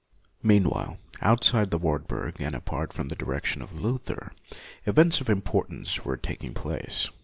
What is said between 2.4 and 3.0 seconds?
and apart